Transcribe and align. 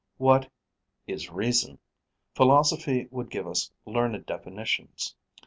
What 0.17 0.49
is 1.05 1.29
reason? 1.29 1.77
Philosophy 2.33 3.07
would 3.11 3.29
give 3.29 3.45
us 3.45 3.71
learned 3.85 4.25
definitions. 4.25 5.15